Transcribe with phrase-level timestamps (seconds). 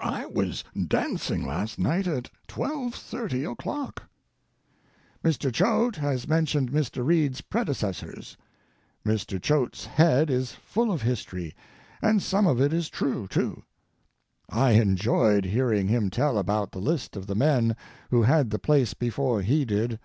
[0.00, 4.04] I was dancing last night at 2.30 o'clock.
[5.24, 5.52] Mr.
[5.52, 7.04] Choate has mentioned Mr.
[7.04, 8.36] Reid's predecessors.
[9.04, 9.42] Mr.
[9.42, 11.56] Choate's head is full of history,
[12.00, 13.64] and some of it is true, too.
[14.48, 17.74] I enjoyed hearing him tell about the list of the men
[18.10, 19.98] who had the place before he did.